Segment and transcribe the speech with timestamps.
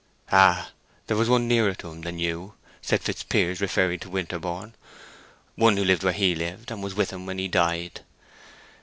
[0.31, 0.71] "Ah!
[1.05, 4.73] there was one nearer to him than you," said Fitzpiers, referring to Winterborne.
[5.53, 8.01] "One who lived where he lived, and was with him when he died."